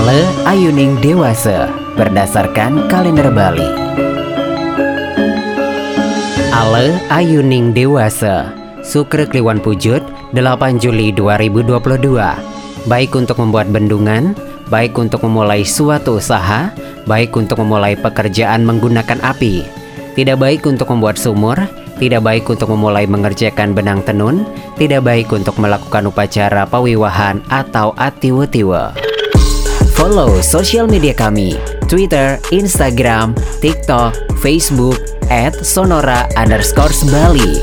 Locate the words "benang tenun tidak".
23.76-25.04